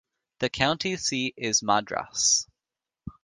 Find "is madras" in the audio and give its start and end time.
1.37-2.47